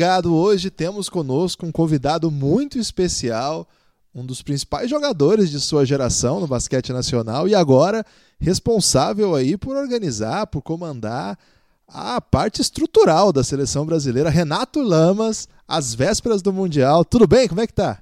Pingado. 0.00 0.30
Amigo 0.30 0.30
do 0.30 0.30
Pingado, 0.30 0.34
hoje 0.34 0.70
temos 0.70 1.08
conosco 1.10 1.66
um 1.66 1.72
convidado 1.72 2.30
muito 2.30 2.78
especial, 2.78 3.68
um 4.14 4.24
dos 4.24 4.40
principais 4.40 4.88
jogadores 4.88 5.50
de 5.50 5.60
sua 5.60 5.84
geração 5.84 6.40
no 6.40 6.46
basquete 6.46 6.92
nacional 6.92 7.46
e 7.46 7.54
agora 7.54 8.04
responsável 8.40 9.34
aí 9.34 9.58
por 9.58 9.76
organizar, 9.76 10.46
por 10.46 10.62
comandar 10.62 11.38
a 11.86 12.20
parte 12.20 12.62
estrutural 12.62 13.32
da 13.32 13.44
seleção 13.44 13.84
brasileira, 13.84 14.30
Renato 14.30 14.80
Lamas, 14.80 15.48
às 15.68 15.94
vésperas 15.94 16.40
do 16.40 16.52
Mundial. 16.52 17.04
Tudo 17.04 17.26
bem? 17.26 17.46
Como 17.46 17.60
é 17.60 17.66
que 17.66 17.74
tá? 17.74 18.00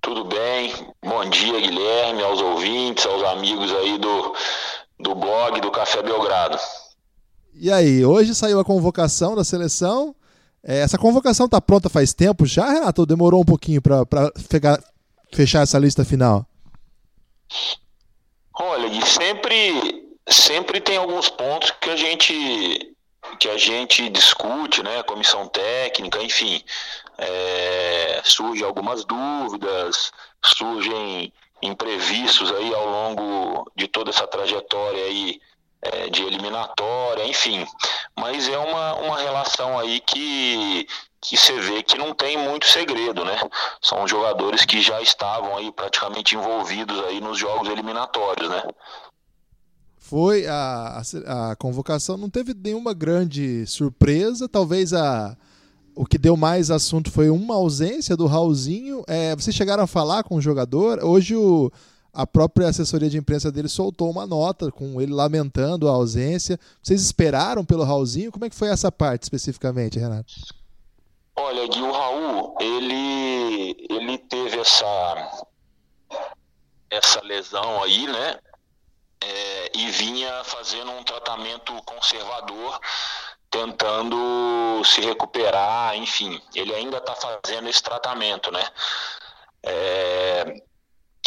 Tudo 0.00 0.24
bem. 0.26 0.72
Bom 1.02 1.28
dia, 1.30 1.60
Guilherme, 1.60 2.22
aos 2.22 2.40
ouvintes, 2.40 3.04
aos 3.06 3.24
amigos 3.24 3.72
aí 3.72 3.98
do, 3.98 4.34
do 5.00 5.14
blog 5.14 5.60
do 5.60 5.70
Café 5.70 6.02
Belgrado. 6.02 6.58
E 7.54 7.72
aí, 7.72 8.04
hoje 8.04 8.34
saiu 8.34 8.60
a 8.60 8.64
convocação 8.64 9.34
da 9.34 9.42
seleção. 9.42 10.14
É, 10.66 10.80
essa 10.80 10.96
convocação 10.96 11.46
tá 11.46 11.60
pronta 11.60 11.90
faz 11.90 12.14
tempo 12.14 12.46
já, 12.46 12.70
Renato? 12.70 13.02
Ou 13.02 13.06
demorou 13.06 13.42
um 13.42 13.44
pouquinho 13.44 13.82
para 13.82 14.06
fechar 15.30 15.62
essa 15.62 15.78
lista 15.78 16.04
final? 16.04 16.46
Olha, 18.54 18.88
Gui, 18.88 19.04
sempre, 19.06 20.08
sempre 20.26 20.80
tem 20.80 20.96
alguns 20.96 21.28
pontos 21.28 21.70
que 21.80 21.90
a 21.90 21.96
gente 21.96 22.90
que 23.40 23.48
a 23.48 23.56
gente 23.56 24.08
discute, 24.10 24.82
né, 24.82 25.02
comissão 25.02 25.48
técnica, 25.48 26.22
enfim, 26.22 26.62
é, 27.18 28.20
surgem 28.22 28.64
algumas 28.64 29.04
dúvidas, 29.04 30.12
surgem 30.44 31.32
imprevistos 31.62 32.52
aí 32.52 32.74
ao 32.74 32.86
longo 32.86 33.72
de 33.74 33.88
toda 33.88 34.10
essa 34.10 34.26
trajetória 34.26 35.04
aí 35.04 35.40
é, 35.92 36.08
de 36.08 36.22
eliminatória, 36.22 37.26
enfim. 37.26 37.66
Mas 38.18 38.48
é 38.48 38.58
uma, 38.58 38.94
uma 38.96 39.18
relação 39.18 39.78
aí 39.78 40.00
que, 40.00 40.86
que 41.20 41.36
você 41.36 41.58
vê 41.60 41.82
que 41.82 41.98
não 41.98 42.14
tem 42.14 42.36
muito 42.36 42.66
segredo, 42.66 43.24
né? 43.24 43.36
São 43.82 44.06
jogadores 44.06 44.64
que 44.64 44.80
já 44.80 45.00
estavam 45.00 45.56
aí 45.56 45.70
praticamente 45.72 46.36
envolvidos 46.36 46.98
aí 47.04 47.20
nos 47.20 47.38
jogos 47.38 47.68
eliminatórios, 47.68 48.48
né? 48.48 48.62
Foi 49.98 50.46
a, 50.46 51.02
a, 51.26 51.50
a 51.52 51.56
convocação, 51.56 52.16
não 52.16 52.28
teve 52.28 52.54
nenhuma 52.54 52.92
grande 52.92 53.66
surpresa, 53.66 54.46
talvez 54.48 54.92
a, 54.92 55.34
o 55.94 56.04
que 56.04 56.18
deu 56.18 56.36
mais 56.36 56.70
assunto 56.70 57.10
foi 57.10 57.30
uma 57.30 57.54
ausência 57.54 58.16
do 58.16 58.26
Raulzinho. 58.26 59.02
É, 59.06 59.34
vocês 59.34 59.54
chegaram 59.54 59.84
a 59.84 59.86
falar 59.86 60.24
com 60.24 60.36
o 60.36 60.40
jogador? 60.40 61.02
Hoje 61.02 61.36
o, 61.36 61.70
a 62.14 62.26
própria 62.26 62.68
assessoria 62.68 63.10
de 63.10 63.18
imprensa 63.18 63.50
dele 63.50 63.68
soltou 63.68 64.10
uma 64.10 64.26
nota 64.26 64.70
com 64.70 65.00
ele 65.00 65.12
lamentando 65.12 65.88
a 65.88 65.92
ausência. 65.92 66.58
Vocês 66.82 67.02
esperaram 67.02 67.64
pelo 67.64 67.82
Raulzinho? 67.82 68.30
Como 68.30 68.44
é 68.44 68.50
que 68.50 68.54
foi 68.54 68.68
essa 68.68 68.90
parte 68.92 69.24
especificamente, 69.24 69.98
Renato? 69.98 70.32
Olha, 71.36 71.66
Gui, 71.66 71.82
o 71.82 71.90
Raul, 71.90 72.56
ele, 72.60 73.86
ele 73.90 74.18
teve 74.18 74.60
essa, 74.60 75.44
essa 76.88 77.20
lesão 77.22 77.82
aí, 77.82 78.06
né? 78.06 78.38
É, 79.20 79.72
e 79.74 79.90
vinha 79.90 80.44
fazendo 80.44 80.92
um 80.92 81.02
tratamento 81.02 81.72
conservador, 81.84 82.78
tentando 83.50 84.82
se 84.84 85.00
recuperar, 85.00 85.96
enfim. 85.96 86.40
Ele 86.54 86.72
ainda 86.72 86.98
está 86.98 87.14
fazendo 87.16 87.68
esse 87.68 87.82
tratamento, 87.82 88.52
né? 88.52 88.62
É, 89.64 90.62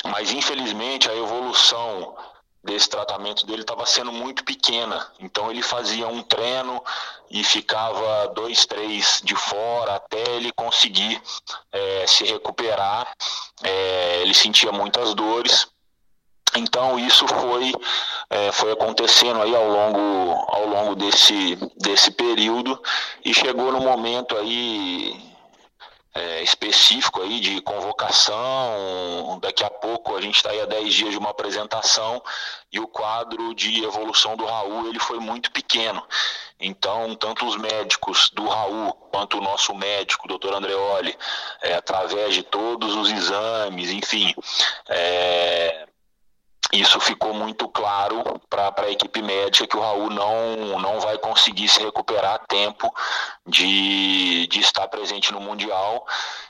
mas 0.05 0.31
infelizmente 0.31 1.09
a 1.09 1.15
evolução 1.15 2.15
desse 2.63 2.89
tratamento 2.89 3.45
dele 3.45 3.61
estava 3.61 3.85
sendo 3.85 4.11
muito 4.11 4.43
pequena. 4.43 5.09
Então 5.19 5.49
ele 5.49 5.61
fazia 5.61 6.07
um 6.07 6.21
treino 6.21 6.83
e 7.31 7.43
ficava 7.43 8.27
dois, 8.35 8.65
três 8.65 9.21
de 9.23 9.35
fora 9.35 9.95
até 9.95 10.21
ele 10.35 10.51
conseguir 10.51 11.21
é, 11.71 12.05
se 12.05 12.25
recuperar. 12.25 13.07
É, 13.63 14.21
ele 14.21 14.33
sentia 14.33 14.71
muitas 14.71 15.13
dores. 15.13 15.67
Então 16.55 16.97
isso 16.99 17.27
foi, 17.27 17.73
é, 18.29 18.51
foi 18.51 18.71
acontecendo 18.71 19.41
aí 19.41 19.55
ao 19.55 19.67
longo, 19.69 20.45
ao 20.47 20.67
longo 20.67 20.95
desse, 20.95 21.55
desse 21.77 22.11
período 22.11 22.81
e 23.23 23.33
chegou 23.33 23.71
no 23.71 23.79
momento 23.79 24.35
aí 24.35 25.26
é, 26.17 26.41
específico 26.41 27.21
aí 27.21 27.39
de 27.39 27.61
convocação. 27.61 29.39
Daqui 29.39 29.63
a 29.63 29.69
pouco 29.69 30.15
a 30.15 30.21
gente 30.21 30.35
está 30.35 30.49
aí 30.49 30.59
a 30.59 30.65
10 30.65 30.93
dias 30.93 31.11
de 31.11 31.17
uma 31.17 31.29
apresentação 31.29 32.21
e 32.71 32.79
o 32.79 32.87
quadro 32.87 33.53
de 33.53 33.83
evolução 33.83 34.35
do 34.35 34.45
Raul 34.45 34.87
ele 34.87 34.99
foi 34.99 35.19
muito 35.19 35.51
pequeno. 35.51 36.03
Então, 36.59 37.15
tanto 37.15 37.45
os 37.45 37.55
médicos 37.55 38.31
do 38.33 38.47
Raul 38.47 38.93
quanto 39.11 39.37
o 39.37 39.41
nosso 39.41 39.75
médico, 39.75 40.27
doutor 40.27 40.55
Andreoli, 40.55 41.15
é, 41.61 41.75
através 41.75 42.33
de 42.33 42.41
todos 42.41 42.95
os 42.95 43.11
exames, 43.11 43.91
enfim, 43.91 44.33
é, 44.89 45.87
isso 46.73 46.99
ficou 46.99 47.33
muito 47.33 47.67
claro 47.69 48.23
para 48.49 48.73
a 48.77 48.91
equipe 48.91 49.21
médica 49.21 49.67
que 49.67 49.77
o 49.77 49.79
Raul 49.79 50.09
não, 50.09 50.79
não 50.79 50.99
vai 50.99 51.17
conseguir 51.17 51.69
se 51.69 51.81
recuperar 51.81 52.35
a 52.35 52.39
tempo 52.39 52.93
de, 53.45 54.47
de 54.47 54.59
estar 54.59 54.87
presente 54.89 55.31
no 55.31 55.39
Mundial. 55.39 56.05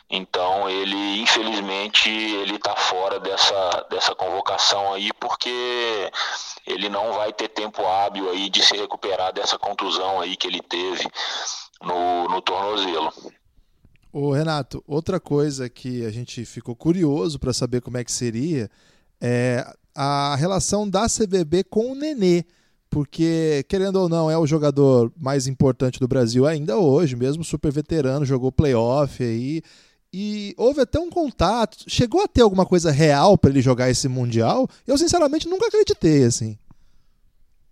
Então 0.09 0.69
ele, 0.69 1.21
infelizmente, 1.21 2.09
ele 2.09 2.55
está 2.55 2.75
fora 2.75 3.19
dessa, 3.19 3.85
dessa 3.89 4.15
convocação 4.15 4.93
aí, 4.93 5.11
porque 5.19 6.11
ele 6.65 6.89
não 6.89 7.13
vai 7.13 7.31
ter 7.31 7.49
tempo 7.49 7.85
hábil 7.85 8.29
aí 8.29 8.49
de 8.49 8.63
se 8.63 8.75
recuperar 8.75 9.31
dessa 9.33 9.59
contusão 9.59 10.19
aí 10.19 10.35
que 10.35 10.47
ele 10.47 10.61
teve 10.61 11.07
no, 11.81 12.27
no 12.27 12.41
tornozelo. 12.41 13.13
Ô 14.11 14.31
Renato, 14.31 14.83
outra 14.87 15.19
coisa 15.19 15.69
que 15.69 16.03
a 16.05 16.09
gente 16.09 16.43
ficou 16.43 16.75
curioso 16.75 17.37
para 17.37 17.53
saber 17.53 17.81
como 17.81 17.97
é 17.97 18.03
que 18.03 18.11
seria 18.11 18.71
é 19.21 19.65
a 19.95 20.35
relação 20.35 20.87
da 20.87 21.07
CBB 21.07 21.63
com 21.63 21.91
o 21.91 21.95
Nenê, 21.95 22.45
porque, 22.89 23.65
querendo 23.67 23.97
ou 23.97 24.09
não, 24.09 24.29
é 24.29 24.37
o 24.37 24.47
jogador 24.47 25.11
mais 25.17 25.47
importante 25.47 25.99
do 25.99 26.07
Brasil 26.07 26.45
ainda 26.45 26.77
hoje, 26.77 27.15
mesmo 27.15 27.43
super 27.43 27.71
veterano, 27.71 28.25
jogou 28.25 28.51
playoff 28.51 29.21
aí. 29.23 29.61
E 30.13 30.55
houve 30.57 30.81
até 30.81 30.99
um 30.99 31.09
contato. 31.09 31.83
Chegou 31.87 32.23
a 32.23 32.27
ter 32.27 32.41
alguma 32.41 32.65
coisa 32.65 32.91
real 32.91 33.37
para 33.37 33.49
ele 33.49 33.61
jogar 33.61 33.89
esse 33.89 34.07
Mundial? 34.07 34.67
Eu, 34.85 34.97
sinceramente, 34.97 35.49
nunca 35.49 35.67
acreditei, 35.67 36.23
assim. 36.23 36.57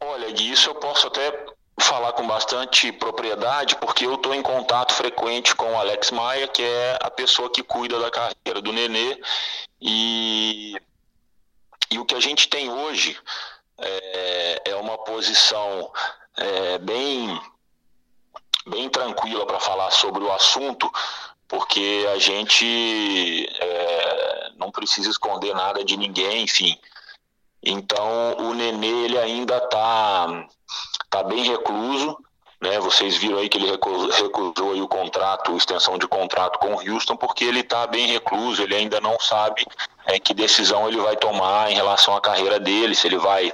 Olha, 0.03 0.33
disso 0.33 0.69
eu 0.69 0.75
posso 0.75 1.07
até 1.07 1.45
falar 1.79 2.13
com 2.13 2.27
bastante 2.27 2.91
propriedade, 2.91 3.75
porque 3.77 4.05
eu 4.05 4.15
estou 4.15 4.33
em 4.33 4.41
contato 4.41 4.93
frequente 4.93 5.55
com 5.55 5.65
o 5.65 5.77
Alex 5.77 6.11
Maia, 6.11 6.47
que 6.47 6.61
é 6.61 6.97
a 7.01 7.09
pessoa 7.09 7.49
que 7.49 7.63
cuida 7.63 7.99
da 7.99 8.11
carreira 8.11 8.61
do 8.61 8.73
Nenê. 8.73 9.17
E 9.81 10.75
e 11.95 11.99
o 11.99 12.03
que 12.03 12.15
a 12.15 12.19
gente 12.19 12.49
tem 12.49 12.69
hoje 12.69 13.17
é, 13.77 14.61
é 14.65 14.75
uma 14.75 14.97
posição 14.97 15.91
é, 16.35 16.77
bem, 16.79 17.41
bem 18.67 18.89
tranquila 18.89 19.45
para 19.45 19.61
falar 19.61 19.89
sobre 19.91 20.21
o 20.21 20.31
assunto, 20.33 20.91
porque 21.47 22.05
a 22.13 22.19
gente 22.19 23.47
é, 23.61 24.51
não 24.57 24.71
precisa 24.71 25.09
esconder 25.09 25.55
nada 25.55 25.85
de 25.85 25.95
ninguém, 25.95 26.43
enfim. 26.43 26.77
Então 27.63 28.35
o 28.39 28.53
Nenê 28.53 29.05
ele 29.05 29.17
ainda 29.17 29.55
está 29.55 30.47
tá 31.09 31.23
bem 31.23 31.43
recluso, 31.45 32.17
né? 32.65 32.79
Vocês 32.79 33.15
viram 33.17 33.37
aí 33.37 33.47
que 33.47 33.57
ele 33.57 33.69
recusou, 33.69 34.09
recusou 34.09 34.73
aí 34.73 34.81
o 34.81 34.87
contrato, 34.87 35.55
extensão 35.55 35.97
de 35.97 36.07
contrato 36.07 36.57
com 36.57 36.73
o 36.73 36.93
Houston, 36.93 37.15
porque 37.15 37.45
ele 37.45 37.59
está 37.59 37.85
bem 37.85 38.07
recluso, 38.07 38.63
ele 38.63 38.75
ainda 38.75 38.99
não 38.99 39.19
sabe 39.19 39.65
é, 40.07 40.19
que 40.19 40.33
decisão 40.33 40.87
ele 40.87 40.97
vai 40.97 41.15
tomar 41.15 41.71
em 41.71 41.75
relação 41.75 42.15
à 42.15 42.21
carreira 42.21 42.59
dele, 42.59 42.95
se 42.95 43.07
ele 43.07 43.17
vai 43.17 43.53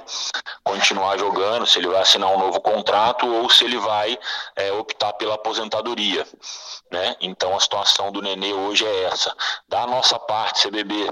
continuar 0.64 1.18
jogando, 1.18 1.66
se 1.66 1.78
ele 1.78 1.88
vai 1.88 2.00
assinar 2.00 2.30
um 2.30 2.38
novo 2.38 2.60
contrato 2.60 3.26
ou 3.26 3.50
se 3.50 3.64
ele 3.64 3.78
vai 3.78 4.18
é, 4.56 4.72
optar 4.72 5.12
pela 5.12 5.34
aposentadoria. 5.34 6.26
Né? 6.90 7.14
Então 7.20 7.54
a 7.54 7.60
situação 7.60 8.10
do 8.10 8.22
Nenê 8.22 8.52
hoje 8.52 8.86
é 8.86 9.04
essa. 9.04 9.34
Da 9.68 9.86
nossa 9.86 10.18
parte, 10.18 10.68
CBB, 10.68 11.10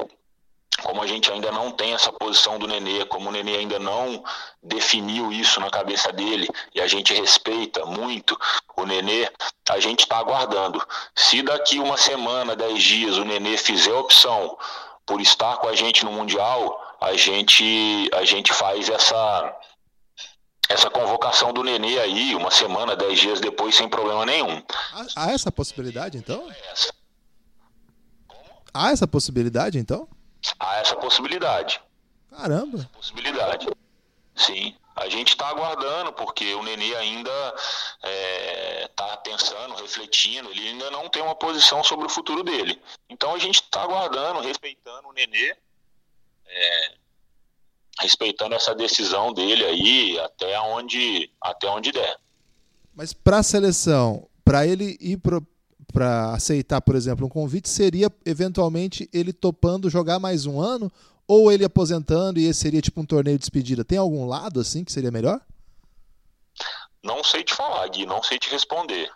como 0.82 1.02
a 1.02 1.06
gente 1.06 1.31
ainda 1.31 1.50
não 1.52 1.70
tem 1.70 1.93
essa 1.93 2.12
posição 2.12 2.58
do 2.58 2.67
Nenê, 2.67 3.05
como 3.05 3.28
o 3.28 3.32
Nenê 3.32 3.56
ainda 3.56 3.78
não 3.78 4.22
definiu 4.62 5.32
isso 5.32 5.61
na 5.61 5.70
cabeça 5.70 6.12
dele 6.12 6.49
e 6.75 6.81
a 6.81 6.87
gente 6.87 7.12
respeita 7.12 7.84
muito 7.84 8.38
o 8.76 8.87
Nenê, 8.87 9.31
a 9.69 9.78
gente 9.78 10.00
está 10.00 10.19
aguardando. 10.19 10.82
Se 11.14 11.43
daqui 11.43 11.78
uma 11.78 11.96
semana, 11.96 12.56
dez 12.56 12.82
dias, 12.82 13.17
o 13.17 13.25
Nenê 13.25 13.56
fizer 13.56 13.93
opção 13.93 14.56
por 15.05 15.20
estar 15.20 15.56
com 15.56 15.69
a 15.69 15.75
gente 15.75 16.05
no 16.05 16.12
Mundial, 16.12 16.96
a 17.00 17.14
gente, 17.14 18.08
a 18.14 18.25
gente 18.25 18.52
faz 18.52 18.88
essa, 18.88 19.56
essa 20.69 20.88
convocação 20.88 21.52
do 21.52 21.62
Nenê 21.62 21.99
aí, 21.99 22.34
uma 22.34 22.50
semana, 22.50 22.96
dez 22.96 23.19
dias 23.19 23.40
depois, 23.40 23.75
sem 23.75 23.88
problema 23.88 24.25
nenhum. 24.25 24.62
Há 25.16 25.32
essa 25.32 25.50
possibilidade, 25.50 26.16
então? 26.16 26.49
Há 28.73 28.93
essa 28.93 29.06
possibilidade, 29.06 29.78
então? 29.78 30.08
Há 30.81 30.82
essa 30.82 30.97
possibilidade. 30.97 31.81
Caramba! 32.31 32.79
Essa 32.79 32.88
possibilidade. 32.88 33.69
Sim. 34.35 34.75
A 34.97 35.09
gente 35.09 35.29
está 35.29 35.49
aguardando, 35.49 36.12
porque 36.12 36.55
o 36.55 36.62
Nenê 36.62 36.94
ainda 36.97 37.55
está 38.00 38.09
é, 38.09 38.88
tá 38.97 39.17
pensando, 39.19 39.75
refletindo, 39.75 40.50
ele 40.50 40.69
ainda 40.69 40.91
não 40.91 41.09
tem 41.09 41.23
uma 41.23 41.35
posição 41.35 41.85
sobre 41.85 42.06
o 42.06 42.09
futuro 42.09 42.43
dele. 42.43 42.81
Então 43.09 43.35
a 43.35 43.38
gente 43.38 43.62
está 43.62 43.82
aguardando, 43.82 44.41
respeitando 44.41 45.09
o 45.09 45.12
Nenê, 45.12 45.56
é, 46.47 46.94
respeitando 48.00 48.55
essa 48.55 48.75
decisão 48.75 49.33
dele 49.33 49.65
aí 49.65 50.19
até 50.21 50.59
onde, 50.61 51.31
até 51.41 51.69
onde 51.69 51.93
der. 51.93 52.19
Mas 52.94 53.12
para 53.12 53.38
a 53.38 53.43
seleção, 53.43 54.29
para 54.44 54.67
ele 54.67 54.97
ir 55.00 55.19
para 55.90 56.32
aceitar, 56.32 56.81
por 56.81 56.94
exemplo, 56.94 57.26
um 57.26 57.28
convite, 57.28 57.69
seria 57.69 58.10
eventualmente 58.25 59.08
ele 59.12 59.32
topando 59.32 59.90
jogar 59.90 60.19
mais 60.19 60.46
um 60.46 60.60
ano 60.60 60.90
ou 61.26 61.52
ele 61.52 61.64
aposentando 61.64 62.40
e 62.40 62.46
esse 62.46 62.60
seria 62.60 62.82
tipo 62.82 63.00
um 63.00 63.06
torneio 63.06 63.37
de 63.37 63.42
despedida? 63.42 63.84
Tem 63.84 63.98
algum 63.98 64.26
lado 64.26 64.60
assim 64.60 64.84
que 64.84 64.92
seria 64.92 65.10
melhor? 65.10 65.40
Não 67.02 67.25
sei 67.25 67.42
te 67.44 67.54
falar, 67.54 67.87
Gui, 67.88 68.04
não 68.04 68.22
sei 68.22 68.38
te 68.38 68.50
responder. 68.50 69.10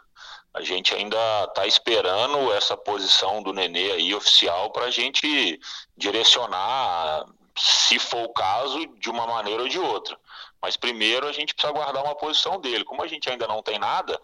A 0.55 0.63
gente 0.63 0.95
ainda 0.95 1.17
está 1.49 1.67
esperando 1.67 2.53
essa 2.53 2.77
posição 2.77 3.43
do 3.43 3.53
Nenê 3.53 3.91
aí 3.91 4.15
oficial 4.15 4.71
para 4.71 4.85
a 4.85 4.91
gente 4.91 5.61
direcionar, 5.97 7.27
se 7.57 7.99
for 7.99 8.23
o 8.25 8.33
caso, 8.33 8.87
de 9.01 9.11
uma 9.11 9.27
maneira 9.27 9.63
ou 9.63 9.69
de 9.69 9.79
outra. 9.79 10.17
Mas 10.63 10.77
primeiro 10.77 11.27
a 11.27 11.33
gente 11.33 11.53
precisa 11.53 11.73
aguardar 11.73 12.05
uma 12.05 12.15
posição 12.15 12.61
dele. 12.61 12.85
Como 12.85 13.03
a 13.03 13.09
gente 13.09 13.29
ainda 13.29 13.49
não 13.49 13.63
tem 13.63 13.79
nada, 13.79 14.19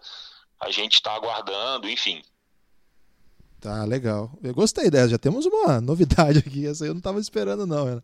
a 0.59 0.71
gente 0.71 0.93
está 0.93 1.13
aguardando, 1.13 1.89
enfim. 1.89 2.23
Tá, 3.61 3.85
legal. 3.85 4.31
Eu 4.41 4.55
gostei 4.55 4.89
dessa, 4.89 5.09
já 5.09 5.19
temos 5.19 5.45
uma 5.45 5.79
novidade 5.79 6.39
aqui, 6.39 6.65
essa 6.65 6.83
eu 6.83 6.95
não 6.95 6.97
estava 6.97 7.19
esperando 7.19 7.67
não. 7.67 8.01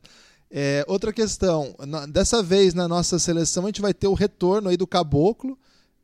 É, 0.52 0.86
outra 0.88 1.12
questão, 1.12 1.76
dessa 2.10 2.44
vez 2.44 2.76
na 2.76 2.88
nossa 2.88 3.18
seleção 3.18 3.64
a 3.64 3.68
gente 3.70 3.82
vai 3.82 3.92
ter 3.92 4.08
o 4.08 4.14
retorno 4.14 4.70
aí 4.70 4.78
do 4.78 4.86
Caboclo, 4.86 5.58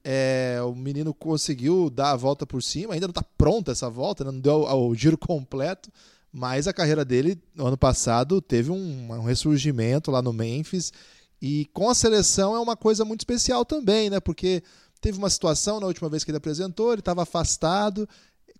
é, 0.03 0.59
o 0.65 0.73
menino 0.73 1.13
conseguiu 1.13 1.91
dar 1.91 2.11
a 2.11 2.15
volta 2.15 2.47
por 2.47 2.63
cima, 2.63 2.95
ainda 2.95 3.05
não 3.05 3.11
está 3.11 3.23
pronta 3.37 3.71
essa 3.71 3.87
volta, 3.91 4.23
né? 4.23 4.31
não 4.31 4.39
deu 4.39 4.63
o, 4.63 4.95
giro 4.95 5.19
completo, 5.19 5.91
mas 6.31 6.67
a 6.67 6.73
carreira 6.73 7.05
dele 7.05 7.39
no 7.53 7.67
ano 7.67 7.77
passado 7.77 8.41
teve 8.41 8.71
um, 8.71 9.11
um, 9.11 9.23
ressurgimento 9.23 10.09
lá 10.09 10.19
no 10.19 10.33
Memphis 10.33 10.91
e 11.39 11.65
com 11.73 11.91
a 11.91 11.95
seleção 11.95 12.55
é 12.55 12.59
uma 12.59 12.75
coisa 12.75 13.05
muito 13.05 13.21
especial 13.21 13.63
também, 13.63 14.09
né? 14.09 14.19
Porque 14.19 14.63
teve 14.99 15.17
uma 15.17 15.29
situação 15.29 15.79
na 15.79 15.85
última 15.85 16.09
vez 16.09 16.23
que 16.23 16.31
ele 16.31 16.37
apresentou, 16.37 16.91
ele 16.91 17.01
estava 17.01 17.21
afastado 17.21 18.09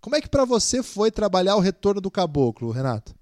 como 0.04 0.16
é 0.16 0.20
que 0.20 0.28
para 0.28 0.44
você 0.44 0.82
foi 0.82 1.10
trabalhar 1.10 1.56
o 1.56 1.60
retorno 1.60 1.98
do 1.98 2.10
caboclo, 2.10 2.70
Renato? 2.70 3.14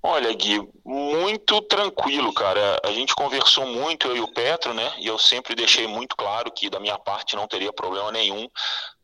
Olha, 0.00 0.32
Gui, 0.32 0.62
muito 0.84 1.60
tranquilo, 1.62 2.32
cara. 2.32 2.80
A 2.84 2.92
gente 2.92 3.12
conversou 3.16 3.66
muito, 3.66 4.06
eu 4.06 4.16
e 4.16 4.20
o 4.20 4.32
Petro, 4.32 4.72
né? 4.72 4.92
E 5.00 5.08
eu 5.08 5.18
sempre 5.18 5.56
deixei 5.56 5.88
muito 5.88 6.14
claro 6.16 6.52
que 6.52 6.70
da 6.70 6.78
minha 6.78 6.96
parte 7.00 7.34
não 7.34 7.48
teria 7.48 7.72
problema 7.72 8.12
nenhum 8.12 8.48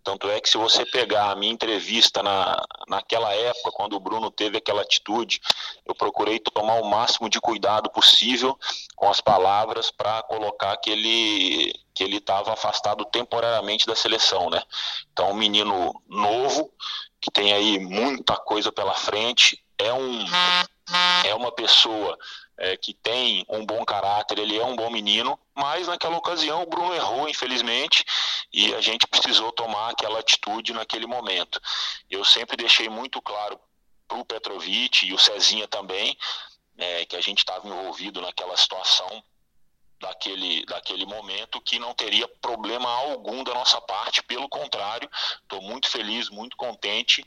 tanto 0.03 0.31
é 0.31 0.41
que 0.41 0.49
se 0.49 0.57
você 0.57 0.85
pegar 0.87 1.31
a 1.31 1.37
minha 1.37 1.53
entrevista 1.53 2.23
na, 2.23 2.57
naquela 2.89 3.33
época, 3.33 3.71
quando 3.73 3.95
o 3.95 4.01
Bruno 4.01 4.31
teve 4.31 4.57
aquela 4.57 4.83
atitude, 4.83 5.41
eu 5.85 5.95
procurei 5.95 6.39
tomar 6.39 6.81
o 6.81 6.89
máximo 6.89 7.29
de 7.29 7.41
cuidado 7.41 7.91
possível 7.91 8.59
com 8.97 9.09
as 9.09 9.21
palavras 9.21 9.91
para 9.91 10.23
colocar 10.23 10.77
que 10.79 10.91
ele 10.91 11.73
que 12.01 12.05
ele 12.05 12.17
estava 12.17 12.55
afastado 12.55 13.05
temporariamente 13.05 13.87
da 13.87 13.95
seleção, 13.95 14.49
né? 14.49 14.63
Então, 15.13 15.33
um 15.33 15.35
menino 15.35 15.93
novo 16.09 16.73
que 17.21 17.31
tem 17.31 17.53
aí 17.53 17.79
muita 17.79 18.39
coisa 18.39 18.73
pela 18.73 18.95
frente, 18.95 19.63
é 19.77 19.93
um 19.93 20.25
é 21.27 21.35
uma 21.35 21.53
pessoa 21.53 22.19
é, 22.57 22.75
que 22.79 22.95
tem 22.95 23.45
um 23.51 23.67
bom 23.67 23.85
caráter, 23.85 24.39
ele 24.39 24.57
é 24.57 24.65
um 24.65 24.75
bom 24.75 24.89
menino, 24.89 25.39
mas 25.55 25.89
naquela 25.89 26.17
ocasião 26.17 26.63
o 26.63 26.67
Bruno 26.67 26.95
errou, 26.95 27.29
infelizmente, 27.29 28.03
e 28.51 28.75
a 28.75 28.81
gente 28.81 29.07
precisou 29.07 29.53
tomar 29.53 29.91
aquela 29.91 30.21
atitude 30.21 30.73
naquele 30.73 31.07
momento. 31.07 31.61
Eu 32.09 32.25
sempre 32.25 32.57
deixei 32.57 32.89
muito 32.89 33.21
claro 33.21 33.61
para 34.09 34.17
o 34.17 34.25
Petrovic 34.25 35.07
e 35.07 35.13
o 35.13 35.19
Cezinha 35.19 35.69
também, 35.69 36.17
é, 36.79 37.05
que 37.05 37.15
a 37.15 37.21
gente 37.21 37.41
estava 37.41 37.69
envolvido 37.69 38.23
naquela 38.23 38.57
situação 38.57 39.23
daquele, 40.01 40.65
daquele 40.65 41.05
momento 41.05 41.61
que 41.61 41.79
não 41.79 41.93
teria 41.95 42.27
problema 42.41 42.89
algum 42.89 43.45
da 43.45 43.53
nossa 43.53 43.81
parte, 43.81 44.23
pelo 44.23 44.49
contrário, 44.49 45.09
estou 45.43 45.61
muito 45.61 45.89
feliz, 45.89 46.31
muito 46.31 46.57
contente 46.57 47.25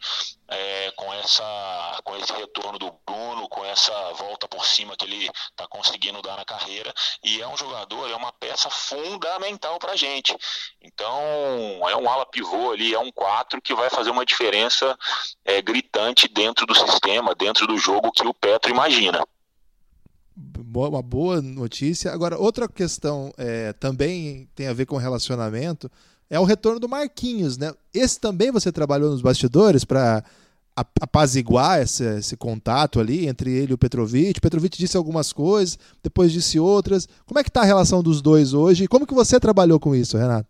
é, 0.48 0.92
com, 0.96 1.14
essa, 1.14 2.02
com 2.04 2.18
esse 2.18 2.34
retorno 2.34 2.80
do 2.80 2.92
Bruno, 3.06 3.48
com 3.48 3.64
essa 3.66 3.94
volta 4.14 4.48
por 4.48 4.66
cima 4.66 4.96
que 4.96 5.06
ele 5.06 5.30
está 5.52 5.68
conseguindo 5.68 6.22
dar 6.22 6.36
na 6.36 6.46
carreira, 6.46 6.94
e 7.24 7.42
é 7.42 7.48
um 7.48 7.56
jogador, 7.56 8.10
é 8.10 8.16
uma 8.16 8.32
peça 8.32 8.70
fundamental 8.70 9.78
para 9.78 9.94
a 9.94 9.96
gente. 9.96 10.36
Então, 10.82 11.18
é 11.88 11.96
um 11.96 12.10
ala 12.10 12.26
pivô 12.26 12.72
ali, 12.72 12.94
é 12.94 13.00
um 13.00 13.12
4 13.12 13.62
que 13.62 13.74
vai 13.74 13.90
fazer 13.90 14.10
uma 14.10 14.26
diferença 14.26 14.98
é, 15.46 15.62
gritante 15.62 16.28
dentro 16.28 16.66
do 16.66 16.76
sistema, 16.76 17.36
dentro 17.36 17.68
do 17.68 17.78
jogo 17.78 18.12
que 18.12 18.26
o 18.26 18.34
Petro 18.34 18.72
imagina 18.72 19.24
uma 20.36 21.02
boa 21.02 21.42
notícia. 21.42 22.12
Agora, 22.12 22.38
outra 22.38 22.68
questão 22.68 23.32
é, 23.38 23.74
também 23.74 24.48
tem 24.56 24.68
a 24.68 24.74
ver 24.74 24.86
com 24.86 24.98
relacionamento 24.98 25.90
é 26.30 26.40
o 26.40 26.44
retorno 26.44 26.80
do 26.80 26.90
Marquinhos, 26.90 27.58
né? 27.58 27.72
Esse 27.94 28.20
também 28.20 28.52
você 28.52 28.72
trabalhou 28.72 29.12
nos 29.12 29.22
bastidores 29.22 29.86
para 29.86 30.24
apaziguar 30.76 31.82
esse, 31.82 32.04
esse, 32.18 32.36
contato 32.36 33.00
ali 33.00 33.28
entre 33.28 33.52
ele 33.52 33.72
e 33.72 33.74
o 33.76 33.78
Petrovic. 33.78 34.40
O 34.40 34.42
Petrovic 34.42 34.76
disse 34.76 34.98
algumas 34.98 35.32
coisas, 35.32 35.78
depois 36.02 36.32
disse 36.32 36.60
outras. 36.60 37.08
Como 37.28 37.40
é 37.40 37.44
que 37.44 37.50
está 37.50 37.62
a 37.62 37.66
relação 37.66 38.02
dos 38.02 38.22
dois 38.22 38.54
hoje? 38.54 38.88
Como 38.88 39.06
que 39.06 39.14
você 39.14 39.40
trabalhou 39.40 39.80
com 39.80 39.94
isso, 39.94 40.18
Renato? 40.18 40.48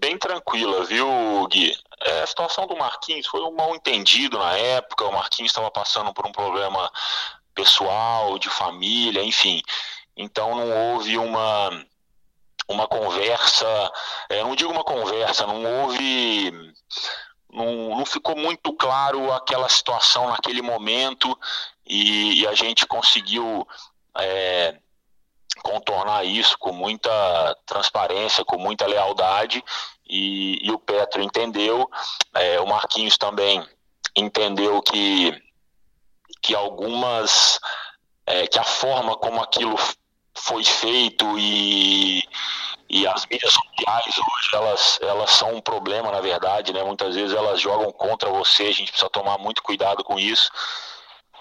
Bem 0.00 0.18
tranquila, 0.18 0.84
viu, 0.84 1.06
Gui? 1.48 1.72
É, 2.00 2.22
a 2.22 2.26
situação 2.26 2.66
do 2.66 2.76
Marquinhos 2.76 3.26
foi 3.26 3.40
um 3.42 3.54
mal 3.54 3.74
entendido 3.74 4.38
na 4.38 4.56
época. 4.56 5.04
O 5.04 5.12
Marquinhos 5.12 5.50
estava 5.50 5.70
passando 5.70 6.12
por 6.12 6.26
um 6.26 6.32
problema 6.32 6.90
pessoal, 7.58 8.38
de 8.38 8.48
família, 8.48 9.24
enfim. 9.24 9.60
Então 10.16 10.54
não 10.54 10.94
houve 10.94 11.18
uma 11.18 11.84
uma 12.68 12.86
conversa, 12.86 13.66
é, 14.28 14.42
não 14.42 14.54
digo 14.54 14.70
uma 14.70 14.84
conversa, 14.84 15.46
não 15.46 15.64
houve 15.64 16.52
não, 17.50 17.96
não, 17.96 18.06
ficou 18.06 18.36
muito 18.36 18.72
claro 18.74 19.32
aquela 19.32 19.68
situação 19.70 20.28
naquele 20.28 20.60
momento 20.60 21.36
e, 21.86 22.42
e 22.42 22.46
a 22.46 22.54
gente 22.54 22.86
conseguiu 22.86 23.66
é, 24.18 24.76
contornar 25.62 26.24
isso 26.24 26.58
com 26.58 26.72
muita 26.72 27.56
transparência, 27.64 28.44
com 28.44 28.58
muita 28.58 28.86
lealdade 28.86 29.64
e, 30.06 30.58
e 30.62 30.70
o 30.70 30.78
Petro 30.78 31.22
entendeu, 31.22 31.90
é, 32.34 32.60
o 32.60 32.66
Marquinhos 32.66 33.16
também 33.16 33.66
entendeu 34.14 34.82
que 34.82 35.47
que 36.42 36.54
algumas 36.54 37.58
é, 38.26 38.46
que 38.46 38.58
a 38.58 38.64
forma 38.64 39.16
como 39.16 39.42
aquilo 39.42 39.76
foi 40.34 40.62
feito 40.64 41.38
e, 41.38 42.22
e 42.88 43.06
as 43.06 43.26
mídias 43.26 43.52
sociais 43.52 44.18
hoje 44.18 44.48
elas, 44.52 44.98
elas 45.02 45.30
são 45.30 45.54
um 45.54 45.60
problema 45.60 46.12
na 46.12 46.20
verdade 46.20 46.72
né? 46.72 46.82
Muitas 46.84 47.14
vezes 47.14 47.36
elas 47.36 47.60
jogam 47.60 47.90
contra 47.92 48.30
você 48.30 48.64
a 48.64 48.72
gente 48.72 48.90
precisa 48.90 49.10
tomar 49.10 49.38
muito 49.38 49.62
cuidado 49.62 50.04
com 50.04 50.18
isso. 50.18 50.50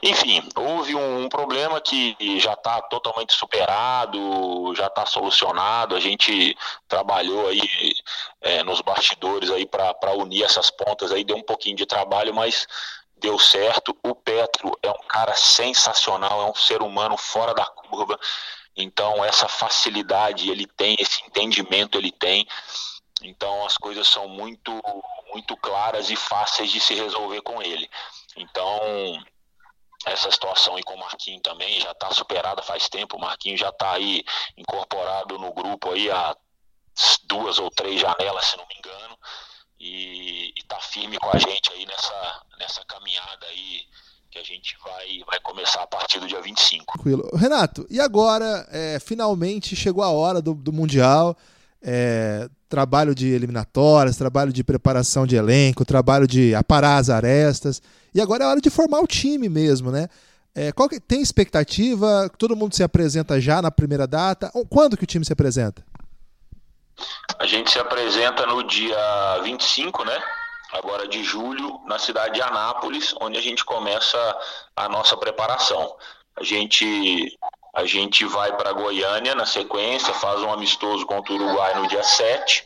Enfim, 0.03 0.47
houve 0.55 0.93
um, 0.95 1.23
um 1.23 1.29
problema 1.29 1.81
que 1.81 2.15
já 2.39 2.53
está 2.53 2.81
totalmente 2.83 3.33
superado, 3.33 4.73
já 4.75 4.85
está 4.87 5.05
solucionado. 5.07 5.95
A 5.95 5.99
gente 5.99 6.55
trabalhou 6.87 7.47
aí 7.47 7.61
é, 8.41 8.63
nos 8.63 8.81
bastidores 8.81 9.49
aí 9.49 9.65
para 9.65 10.13
unir 10.13 10.43
essas 10.43 10.69
pontas 10.69 11.11
aí, 11.11 11.23
deu 11.23 11.35
um 11.35 11.43
pouquinho 11.43 11.75
de 11.75 11.85
trabalho, 11.85 12.33
mas 12.33 12.67
deu 13.19 13.37
certo. 13.39 13.97
O 14.03 14.15
Petro 14.15 14.77
é 14.81 14.89
um 14.89 15.07
cara 15.07 15.35
sensacional, 15.35 16.41
é 16.41 16.51
um 16.51 16.55
ser 16.55 16.81
humano 16.81 17.17
fora 17.17 17.53
da 17.53 17.65
curva. 17.65 18.19
Então, 18.75 19.23
essa 19.25 19.47
facilidade 19.47 20.49
ele 20.49 20.67
tem, 20.67 20.95
esse 20.99 21.23
entendimento 21.25 21.97
ele 21.97 22.11
tem. 22.11 22.47
Então, 23.21 23.65
as 23.65 23.75
coisas 23.75 24.07
são 24.07 24.27
muito, 24.27 24.71
muito 25.33 25.57
claras 25.57 26.09
e 26.09 26.15
fáceis 26.15 26.71
de 26.71 26.79
se 26.79 26.93
resolver 26.93 27.41
com 27.41 27.61
ele. 27.61 27.89
Então, 28.35 28.79
essa 30.05 30.29
situação 30.29 30.75
aí 30.75 30.83
com 30.83 30.93
o 30.93 30.99
Marquinhos 30.99 31.41
também 31.41 31.81
já 31.81 31.91
está 31.91 32.11
superada 32.11 32.61
faz 32.61 32.87
tempo. 32.87 33.17
O 33.17 33.21
Marquinhos 33.21 33.59
já 33.59 33.69
está 33.69 33.93
aí 33.93 34.23
incorporado 34.55 35.39
no 35.39 35.51
grupo 35.51 35.91
aí 35.91 36.11
há 36.11 36.35
duas 37.23 37.57
ou 37.57 37.71
três 37.71 37.99
janelas, 37.99 38.45
se 38.45 38.57
não 38.57 38.65
me 38.67 38.75
engano 38.75 39.17
e 39.79 40.53
está 40.57 40.79
firme 40.79 41.17
com 41.17 41.29
a 41.29 41.37
gente 41.37 41.71
aí 41.71 41.85
nessa, 41.85 42.45
nessa 42.59 42.83
caminhada 42.85 43.45
aí 43.47 43.81
que 44.29 44.37
a 44.37 44.43
gente 44.43 44.77
vai, 44.83 45.23
vai 45.25 45.39
começar 45.39 45.81
a 45.81 45.87
partir 45.87 46.19
do 46.19 46.27
dia 46.27 46.41
25. 46.41 46.93
Tranquilo. 46.93 47.29
Renato, 47.35 47.85
e 47.89 47.99
agora, 47.99 48.67
é, 48.71 48.99
finalmente 48.99 49.75
chegou 49.75 50.03
a 50.03 50.09
hora 50.09 50.41
do, 50.41 50.53
do 50.53 50.73
Mundial. 50.73 51.37
É, 51.81 52.49
trabalho 52.67 53.15
de 53.15 53.27
eliminatórias, 53.27 54.17
trabalho 54.17 54.51
de 54.51 54.63
preparação 54.63 55.25
de 55.25 55.35
elenco, 55.35 55.85
trabalho 55.85 56.27
de 56.27 56.53
aparar 56.53 56.97
as 56.97 57.09
arestas. 57.09 57.81
E 58.13 58.19
agora 58.19 58.43
é 58.43 58.47
hora 58.47 58.61
de 58.61 58.69
formar 58.69 58.99
o 58.99 59.07
time 59.07 59.47
mesmo, 59.47 59.91
né? 59.91 60.09
É, 60.53 60.71
qual 60.71 60.89
que, 60.89 60.99
tem 60.99 61.21
expectativa? 61.21 62.29
Todo 62.37 62.55
mundo 62.55 62.75
se 62.75 62.83
apresenta 62.83 63.39
já 63.39 63.61
na 63.61 63.69
primeira 63.69 64.07
data? 64.07 64.51
Quando 64.69 64.97
que 64.97 65.03
o 65.03 65.07
time 65.07 65.23
se 65.23 65.31
apresenta? 65.31 65.85
A 67.37 67.45
gente 67.45 67.69
se 67.69 67.77
apresenta 67.77 68.45
no 68.47 68.63
dia 68.63 69.39
25, 69.43 70.03
né? 70.03 70.19
Agora 70.71 71.07
de 71.07 71.23
julho, 71.23 71.79
na 71.85 71.97
cidade 71.97 72.35
de 72.35 72.41
Anápolis, 72.41 73.15
onde 73.21 73.37
a 73.37 73.41
gente 73.41 73.63
começa 73.63 74.17
a 74.75 74.89
nossa 74.89 75.15
preparação. 75.15 75.95
A 76.35 76.43
gente 76.43 77.37
a 77.73 77.85
gente 77.85 78.25
vai 78.25 78.55
para 78.57 78.73
Goiânia 78.73 79.35
na 79.35 79.45
sequência, 79.45 80.11
faz 80.15 80.41
um 80.41 80.51
amistoso 80.51 81.05
contra 81.05 81.31
o 81.31 81.35
Uruguai 81.35 81.75
no 81.75 81.87
dia 81.87 82.01
7. 82.01 82.65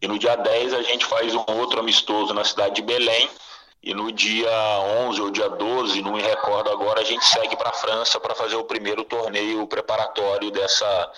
E 0.00 0.08
no 0.08 0.18
dia 0.18 0.36
10 0.36 0.72
a 0.72 0.82
gente 0.82 1.04
faz 1.04 1.34
um 1.34 1.44
outro 1.58 1.80
amistoso 1.80 2.32
na 2.32 2.42
cidade 2.42 2.76
de 2.76 2.82
Belém. 2.82 3.28
E 3.82 3.94
no 3.94 4.10
dia 4.10 4.50
11 5.08 5.20
ou 5.20 5.30
dia 5.30 5.48
12, 5.50 6.02
não 6.02 6.12
me 6.12 6.22
recordo 6.22 6.70
agora, 6.70 7.00
a 7.00 7.04
gente 7.04 7.24
segue 7.24 7.56
para 7.56 7.70
a 7.70 7.74
França 7.74 8.18
para 8.18 8.34
fazer 8.34 8.56
o 8.56 8.64
primeiro 8.64 9.04
torneio 9.04 9.66
preparatório 9.66 10.50
dessa, 10.50 11.12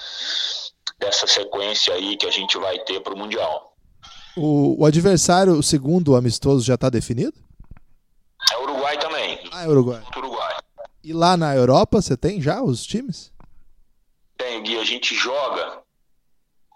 dessa 0.98 1.26
sequência 1.26 1.94
aí 1.94 2.16
que 2.16 2.26
a 2.26 2.30
gente 2.30 2.56
vai 2.58 2.78
ter 2.80 3.00
para 3.00 3.14
o 3.14 3.16
Mundial. 3.16 3.71
O 4.36 4.86
adversário, 4.86 5.52
o 5.52 5.62
segundo 5.62 6.16
amistoso, 6.16 6.64
já 6.64 6.74
está 6.74 6.88
definido? 6.88 7.34
É 8.50 8.58
Uruguai 8.58 8.98
também. 8.98 9.38
Ah, 9.52 9.64
é 9.64 9.68
Uruguai. 9.68 10.02
Uruguai. 10.16 10.56
E 11.04 11.12
lá 11.12 11.36
na 11.36 11.54
Europa 11.54 12.00
você 12.00 12.16
tem 12.16 12.40
já 12.40 12.62
os 12.62 12.84
times? 12.84 13.32
Tem, 14.36 14.62
Gui. 14.62 14.78
A 14.78 14.84
gente 14.84 15.14
joga. 15.14 15.80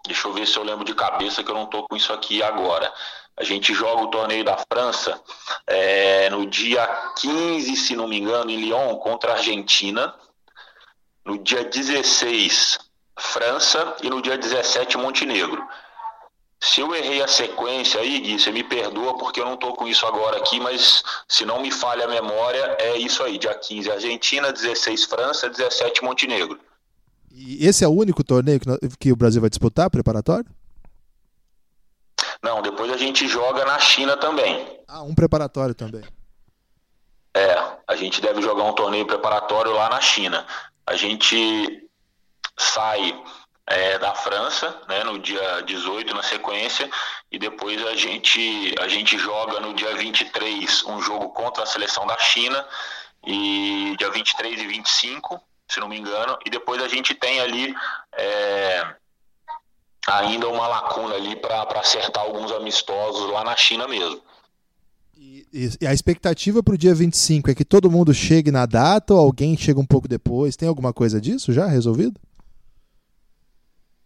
Deixa 0.05 0.27
eu 0.27 0.33
ver 0.33 0.47
se 0.47 0.57
eu 0.57 0.63
lembro 0.63 0.85
de 0.85 0.93
cabeça 0.93 1.43
que 1.43 1.49
eu 1.49 1.55
não 1.55 1.65
tô 1.65 1.83
com 1.87 1.95
isso 1.95 2.13
aqui 2.13 2.43
agora. 2.43 2.91
A 3.35 3.43
gente 3.43 3.73
joga 3.73 4.03
o 4.03 4.09
torneio 4.09 4.43
da 4.43 4.57
França 4.71 5.21
é, 5.65 6.29
no 6.29 6.45
dia 6.45 6.85
15, 7.17 7.75
se 7.75 7.95
não 7.95 8.07
me 8.07 8.17
engano, 8.17 8.49
em 8.49 8.57
Lyon, 8.57 8.95
contra 8.97 9.31
a 9.31 9.35
Argentina. 9.35 10.13
No 11.25 11.37
dia 11.37 11.63
16, 11.63 12.79
França. 13.17 13.95
E 14.01 14.09
no 14.09 14.21
dia 14.21 14.37
17, 14.37 14.97
Montenegro. 14.97 15.65
Se 16.59 16.81
eu 16.81 16.93
errei 16.95 17.21
a 17.21 17.27
sequência 17.27 18.01
aí, 18.01 18.19
Gui, 18.19 18.39
você 18.39 18.51
me 18.51 18.63
perdoa 18.63 19.17
porque 19.17 19.39
eu 19.39 19.45
não 19.45 19.53
estou 19.53 19.75
com 19.75 19.87
isso 19.87 20.05
agora 20.05 20.37
aqui, 20.37 20.59
mas 20.59 21.03
se 21.27 21.45
não 21.45 21.61
me 21.61 21.69
falha 21.71 22.05
a 22.05 22.07
memória, 22.07 22.77
é 22.79 22.97
isso 22.97 23.23
aí: 23.23 23.37
dia 23.37 23.53
15 23.53 23.91
Argentina, 23.91 24.51
16 24.51 25.05
França, 25.05 25.49
17 25.49 26.03
Montenegro. 26.03 26.59
E 27.31 27.65
esse 27.67 27.83
é 27.83 27.87
o 27.87 27.91
único 27.91 28.23
torneio 28.23 28.59
que 28.99 29.11
o 29.11 29.15
Brasil 29.15 29.39
vai 29.39 29.49
disputar, 29.49 29.89
preparatório? 29.91 30.49
Não, 32.41 32.61
depois 32.61 32.91
a 32.91 32.97
gente 32.97 33.27
joga 33.27 33.63
na 33.63 33.77
China 33.77 34.17
também. 34.17 34.79
Ah, 34.87 35.03
um 35.03 35.13
preparatório 35.13 35.75
também. 35.75 36.03
É, 37.35 37.55
a 37.87 37.95
gente 37.95 38.19
deve 38.19 38.41
jogar 38.41 38.63
um 38.63 38.73
torneio 38.73 39.05
preparatório 39.05 39.71
lá 39.71 39.89
na 39.89 40.01
China. 40.01 40.45
A 40.85 40.95
gente 40.95 41.87
sai 42.57 43.13
é, 43.67 43.99
da 43.99 44.15
França, 44.15 44.75
né, 44.87 45.03
no 45.03 45.19
dia 45.19 45.61
18 45.61 46.15
na 46.15 46.23
sequência, 46.23 46.89
e 47.29 47.37
depois 47.37 47.85
a 47.85 47.95
gente, 47.95 48.73
a 48.79 48.87
gente 48.87 49.17
joga 49.17 49.59
no 49.59 49.73
dia 49.73 49.93
23 49.95 50.85
um 50.85 51.01
jogo 51.01 51.29
contra 51.29 51.63
a 51.63 51.67
seleção 51.67 52.07
da 52.07 52.17
China, 52.17 52.65
e 53.25 53.93
dia 53.99 54.09
23 54.09 54.61
e 54.61 54.67
25, 54.67 55.41
se 55.67 55.81
não 55.81 55.89
me 55.89 55.99
engano, 55.99 56.37
e 56.45 56.49
depois 56.49 56.81
a 56.81 56.87
gente 56.87 57.13
tem 57.13 57.41
ali 57.41 57.75
é, 58.17 58.87
ainda 60.07 60.47
uma 60.47 60.67
lacuna 60.67 61.15
ali 61.15 61.35
para 61.35 61.63
acertar 61.79 62.23
alguns 62.23 62.53
amistosos 62.53 63.29
lá 63.29 63.43
na 63.43 63.55
China 63.57 63.85
mesmo. 63.85 64.21
E, 65.17 65.45
e 65.81 65.87
a 65.87 65.93
expectativa 65.93 66.63
para 66.63 66.75
o 66.75 66.77
dia 66.77 66.95
25 66.95 67.51
é 67.51 67.55
que 67.55 67.65
todo 67.65 67.91
mundo 67.91 68.13
chegue 68.13 68.49
na 68.49 68.65
data 68.65 69.13
ou 69.13 69.19
alguém 69.19 69.57
chega 69.57 69.79
um 69.79 69.85
pouco 69.85 70.07
depois? 70.07 70.55
Tem 70.55 70.69
alguma 70.69 70.93
coisa 70.93 71.19
disso 71.19 71.51
já 71.51 71.65
resolvido? 71.65 72.17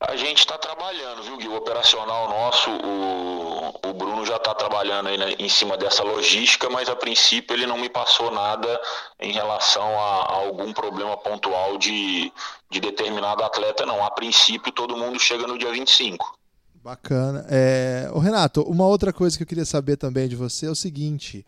A 0.01 0.15
gente 0.15 0.39
está 0.39 0.57
trabalhando, 0.57 1.21
viu, 1.21 1.37
Gui? 1.37 1.47
O 1.47 1.55
operacional 1.55 2.27
nosso, 2.27 2.71
o, 2.71 3.89
o 3.89 3.93
Bruno 3.93 4.25
já 4.25 4.37
está 4.37 4.55
trabalhando 4.55 5.09
aí 5.09 5.17
né, 5.17 5.35
em 5.37 5.47
cima 5.47 5.77
dessa 5.77 6.03
logística, 6.03 6.67
mas 6.71 6.89
a 6.89 6.95
princípio 6.95 7.55
ele 7.55 7.67
não 7.67 7.77
me 7.77 7.87
passou 7.87 8.31
nada 8.31 8.81
em 9.19 9.31
relação 9.31 9.83
a, 9.83 10.23
a 10.23 10.35
algum 10.37 10.73
problema 10.73 11.15
pontual 11.17 11.77
de, 11.77 12.33
de 12.67 12.79
determinado 12.79 13.43
atleta, 13.43 13.85
não. 13.85 14.03
A 14.03 14.09
princípio 14.09 14.71
todo 14.71 14.97
mundo 14.97 15.19
chega 15.19 15.45
no 15.45 15.55
dia 15.55 15.71
25. 15.71 16.35
Bacana. 16.83 17.45
É... 17.47 18.09
Ô, 18.11 18.17
Renato, 18.17 18.63
uma 18.63 18.87
outra 18.87 19.13
coisa 19.13 19.37
que 19.37 19.43
eu 19.43 19.47
queria 19.47 19.65
saber 19.65 19.97
também 19.97 20.27
de 20.27 20.35
você 20.35 20.65
é 20.65 20.71
o 20.71 20.75
seguinte. 20.75 21.45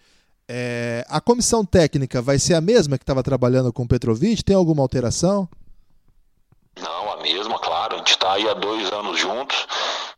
É... 0.48 1.04
A 1.10 1.20
comissão 1.20 1.66
técnica 1.66 2.22
vai 2.22 2.38
ser 2.38 2.54
a 2.54 2.62
mesma 2.62 3.00
que 3.00 3.04
estava 3.04 3.24
trabalhando 3.24 3.74
com 3.74 3.82
o 3.82 3.88
Petrovic? 3.88 4.44
Tem 4.44 4.56
alguma 4.56 4.84
alteração? 4.84 5.50
Não, 6.80 7.14
a 7.14 7.18
mesma, 7.18 7.58
claro. 7.60 7.73
A 7.92 7.98
gente 7.98 8.12
está 8.12 8.34
aí 8.34 8.48
há 8.48 8.54
dois 8.54 8.92
anos 8.92 9.20
juntos 9.20 9.68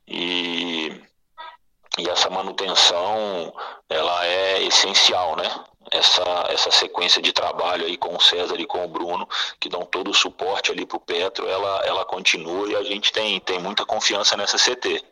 e, 0.07 0.91
e 1.97 2.09
essa 2.09 2.29
manutenção 2.29 3.53
ela 3.89 4.25
é 4.25 4.63
essencial, 4.63 5.35
né? 5.35 5.49
Essa, 5.91 6.23
essa 6.49 6.71
sequência 6.71 7.21
de 7.21 7.31
trabalho 7.31 7.85
aí 7.85 7.95
com 7.95 8.15
o 8.15 8.19
César 8.19 8.59
e 8.59 8.65
com 8.65 8.83
o 8.83 8.87
Bruno, 8.87 9.27
que 9.59 9.69
dão 9.69 9.85
todo 9.85 10.09
o 10.09 10.13
suporte 10.13 10.71
ali 10.71 10.85
para 10.85 10.97
o 10.97 10.99
Petro, 10.99 11.47
ela, 11.47 11.85
ela 11.85 12.03
continua 12.05 12.67
e 12.67 12.75
a 12.75 12.83
gente 12.83 13.13
tem, 13.13 13.39
tem 13.39 13.59
muita 13.59 13.85
confiança 13.85 14.35
nessa 14.35 14.57
CT. 14.57 15.03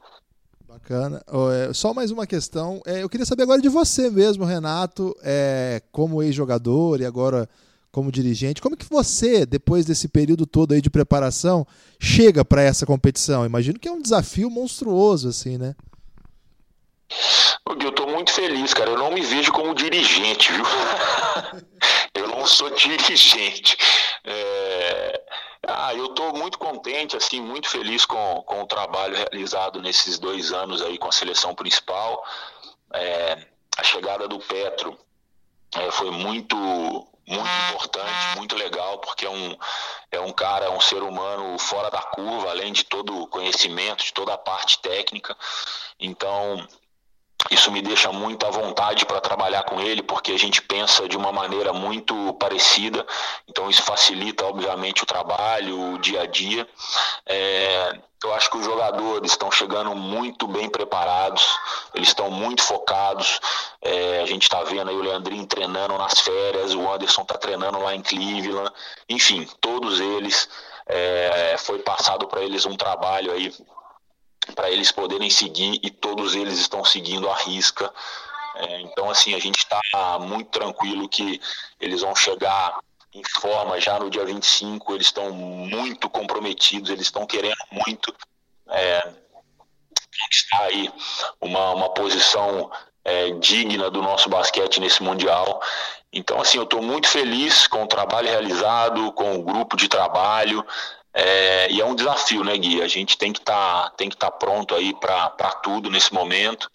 Bacana. 0.67 1.23
É, 1.53 1.71
só 1.71 1.93
mais 1.93 2.09
uma 2.09 2.25
questão. 2.25 2.81
É, 2.85 3.03
eu 3.03 3.09
queria 3.09 3.27
saber 3.27 3.43
agora 3.43 3.61
de 3.61 3.69
você 3.69 4.09
mesmo, 4.09 4.43
Renato, 4.43 5.15
é, 5.21 5.81
como 5.91 6.23
ex-jogador 6.23 6.99
e 6.99 7.05
agora 7.05 7.47
como 7.93 8.11
dirigente. 8.11 8.59
Como 8.59 8.75
que 8.75 8.89
você, 8.89 9.45
depois 9.45 9.85
desse 9.85 10.07
período 10.07 10.47
todo 10.47 10.73
aí 10.73 10.81
de 10.81 10.89
preparação, 10.89 11.65
chega 11.99 12.43
para 12.43 12.63
essa 12.63 12.87
competição? 12.87 13.45
Imagino 13.45 13.79
que 13.79 13.87
é 13.87 13.91
um 13.91 14.01
desafio 14.01 14.49
monstruoso, 14.49 15.29
assim, 15.29 15.59
né? 15.59 15.75
Eu 17.79 17.89
estou 17.89 18.07
muito 18.07 18.31
feliz, 18.31 18.73
cara. 18.73 18.89
Eu 18.89 18.97
não 18.97 19.11
me 19.11 19.21
vejo 19.21 19.51
como 19.51 19.75
dirigente, 19.75 20.51
viu? 20.51 20.65
eu 22.15 22.27
não 22.27 22.47
sou 22.47 22.71
dirigente. 22.71 23.77
É... 24.23 25.21
Ah, 25.67 25.93
eu 25.93 26.07
estou 26.07 26.33
muito 26.33 26.57
contente, 26.57 27.15
assim, 27.15 27.39
muito 27.39 27.69
feliz 27.69 28.05
com, 28.05 28.43
com 28.47 28.63
o 28.63 28.67
trabalho 28.67 29.15
realizado 29.15 29.81
nesses 29.81 30.17
dois 30.17 30.51
anos 30.51 30.81
aí 30.81 30.97
com 30.97 31.09
a 31.09 31.11
seleção 31.11 31.53
principal. 31.53 32.25
É... 32.91 33.37
A 33.77 33.83
chegada 33.83 34.27
do 34.27 34.39
Petro 34.39 34.97
é, 35.75 35.91
foi 35.91 36.09
muito 36.09 36.55
muito 37.25 37.49
importante, 37.69 38.37
muito 38.37 38.55
legal, 38.55 38.99
porque 38.99 39.25
é 39.25 39.29
um, 39.29 39.57
é 40.11 40.19
um 40.19 40.31
cara, 40.31 40.71
um 40.71 40.81
ser 40.81 41.01
humano 41.01 41.57
fora 41.57 41.89
da 41.89 42.01
curva, 42.01 42.49
além 42.49 42.73
de 42.73 42.83
todo 42.83 43.21
o 43.21 43.27
conhecimento, 43.27 44.03
de 44.03 44.13
toda 44.13 44.33
a 44.33 44.37
parte 44.37 44.79
técnica. 44.79 45.35
Então, 45.99 46.67
isso 47.51 47.71
me 47.71 47.81
deixa 47.81 48.11
muito 48.11 48.45
à 48.45 48.49
vontade 48.49 49.05
para 49.05 49.19
trabalhar 49.19 49.63
com 49.63 49.79
ele, 49.79 50.01
porque 50.01 50.31
a 50.31 50.39
gente 50.39 50.61
pensa 50.61 51.07
de 51.07 51.17
uma 51.17 51.31
maneira 51.31 51.73
muito 51.73 52.33
parecida, 52.33 53.05
então 53.47 53.69
isso 53.69 53.83
facilita, 53.83 54.45
obviamente, 54.45 55.03
o 55.03 55.05
trabalho, 55.05 55.93
o 55.93 55.97
dia 55.97 56.21
a 56.21 56.25
dia. 56.25 56.67
É, 57.25 57.99
eu 58.23 58.33
acho 58.33 58.49
que 58.49 58.57
os 58.57 58.65
jogadores 58.65 59.31
estão 59.31 59.51
chegando 59.51 59.93
muito 59.93 60.47
bem 60.47 60.69
preparados, 60.69 61.45
eles 61.93 62.07
estão 62.07 62.31
muito 62.31 62.63
focados. 62.63 63.39
É, 63.81 64.21
a 64.21 64.25
gente 64.25 64.43
está 64.43 64.63
vendo 64.63 64.89
aí 64.89 64.95
o 64.95 65.01
Leandrinho 65.01 65.45
treinando 65.45 65.97
nas 65.97 66.19
férias, 66.19 66.73
o 66.73 66.89
Anderson 66.89 67.23
está 67.23 67.37
treinando 67.37 67.79
lá 67.79 67.93
em 67.93 68.01
Cleveland, 68.01 68.71
enfim, 69.09 69.47
todos 69.59 69.99
eles. 69.99 70.47
É, 70.85 71.55
foi 71.59 71.79
passado 71.79 72.27
para 72.27 72.41
eles 72.41 72.65
um 72.65 72.75
trabalho 72.75 73.31
aí 73.31 73.53
para 74.55 74.69
eles 74.69 74.91
poderem 74.91 75.29
seguir 75.29 75.79
e 75.83 75.89
todos 75.89 76.35
eles 76.35 76.59
estão 76.59 76.83
seguindo 76.83 77.29
a 77.29 77.35
risca. 77.35 77.91
É, 78.55 78.81
então, 78.81 79.09
assim, 79.09 79.33
a 79.33 79.39
gente 79.39 79.57
está 79.57 80.19
muito 80.19 80.49
tranquilo 80.51 81.09
que 81.09 81.41
eles 81.79 82.01
vão 82.01 82.15
chegar 82.15 82.77
em 83.13 83.23
forma 83.39 83.79
já 83.79 83.99
no 83.99 84.09
dia 84.09 84.25
25, 84.25 84.93
eles 84.93 85.07
estão 85.07 85.31
muito 85.31 86.09
comprometidos, 86.09 86.89
eles 86.89 87.05
estão 87.05 87.25
querendo 87.27 87.55
muito 87.71 88.13
é, 88.69 89.13
conquistar 90.21 90.63
aí 90.63 90.91
uma, 91.39 91.71
uma 91.71 91.89
posição 91.89 92.71
é, 93.03 93.31
digna 93.31 93.89
do 93.89 94.01
nosso 94.01 94.29
basquete 94.29 94.79
nesse 94.79 95.03
Mundial. 95.03 95.61
Então, 96.11 96.39
assim, 96.39 96.57
eu 96.57 96.63
estou 96.63 96.81
muito 96.81 97.07
feliz 97.07 97.67
com 97.67 97.83
o 97.83 97.87
trabalho 97.87 98.29
realizado, 98.29 99.11
com 99.13 99.35
o 99.35 99.43
grupo 99.43 99.75
de 99.75 99.87
trabalho, 99.87 100.65
é, 101.13 101.71
e 101.71 101.79
é 101.79 101.85
um 101.85 101.95
desafio, 101.95 102.43
né, 102.43 102.57
Gui? 102.57 102.81
A 102.81 102.87
gente 102.87 103.17
tem 103.17 103.31
que 103.31 103.39
estar 103.39 103.83
tá, 103.83 103.89
tem 103.91 104.09
que 104.09 104.17
tá 104.17 104.31
pronto 104.31 104.73
aí 104.73 104.93
para 104.95 105.51
tudo 105.61 105.89
nesse 105.89 106.11
momento, 106.13 106.69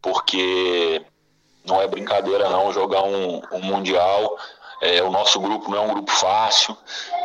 porque 0.00 1.04
não 1.64 1.80
é 1.80 1.86
brincadeira 1.88 2.48
não 2.48 2.72
jogar 2.72 3.02
um, 3.02 3.42
um 3.50 3.60
mundial. 3.60 4.38
É, 4.80 5.02
o 5.02 5.10
nosso 5.10 5.40
grupo 5.40 5.70
não 5.70 5.78
é 5.78 5.80
um 5.80 5.94
grupo 5.94 6.12
fácil. 6.12 6.76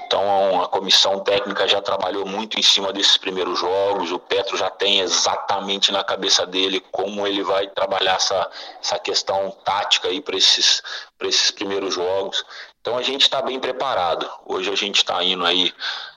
Então 0.05 0.63
a 0.63 0.67
comissão 0.67 1.19
técnica 1.19 1.67
já 1.67 1.81
trabalhou 1.81 2.25
muito 2.25 2.57
em 2.57 2.63
cima 2.63 2.91
desses 2.91 3.17
primeiros 3.17 3.59
jogos. 3.59 4.11
O 4.11 4.17
Petro 4.17 4.57
já 4.57 4.69
tem 4.69 5.01
exatamente 5.01 5.91
na 5.91 6.03
cabeça 6.03 6.45
dele 6.47 6.83
como 6.91 7.27
ele 7.27 7.43
vai 7.43 7.67
trabalhar 7.67 8.15
essa, 8.15 8.49
essa 8.81 8.97
questão 8.97 9.51
tática 9.63 10.07
aí 10.07 10.21
para 10.21 10.37
esses, 10.37 10.81
esses 11.21 11.51
primeiros 11.51 11.93
jogos. 11.93 12.43
Então 12.81 12.97
a 12.97 13.01
gente 13.01 13.23
está 13.23 13.41
bem 13.41 13.59
preparado. 13.59 14.29
Hoje 14.45 14.71
a 14.71 14.75
gente 14.75 14.97
está 14.97 15.23
indo 15.23 15.45
aí 15.45 15.73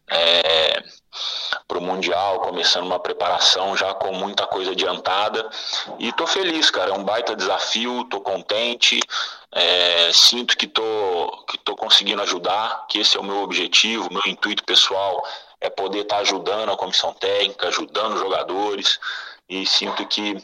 é, 0.09 0.83
para 1.67 1.79
o 1.79 1.83
Mundial, 1.83 2.41
começando 2.41 2.87
uma 2.87 3.01
preparação 3.01 3.77
já 3.77 3.93
com 3.95 4.13
muita 4.13 4.47
coisa 4.47 4.73
adiantada. 4.73 5.49
E 5.99 6.13
tô 6.13 6.27
feliz, 6.27 6.71
cara. 6.71 6.91
É 6.91 6.95
um 6.95 7.05
baita 7.05 7.37
desafio, 7.37 8.05
tô 8.05 8.21
contente. 8.21 9.01
É, 9.51 10.11
sinto 10.13 10.57
que 10.57 10.67
tô, 10.67 11.45
que 11.49 11.59
tô 11.59 11.77
conseguindo 11.77 12.23
ajudar, 12.23 12.87
que 12.89 13.01
esse 13.01 13.17
é 13.17 13.21
o 13.21 13.25
meu 13.25 13.43
objetivo, 13.43 14.09
meu 14.11 14.23
intuito 14.27 14.65
pessoal 14.65 15.23
é 15.61 15.71
poder 15.71 16.01
estar 16.01 16.17
tá 16.17 16.23
ajudando 16.23 16.73
a 16.73 16.77
comissão 16.77 17.15
técnica, 17.15 17.69
ajudando 17.69 18.15
os 18.15 18.21
jogadores, 18.21 18.99
e 19.49 19.65
sinto 19.65 20.05
que, 20.07 20.37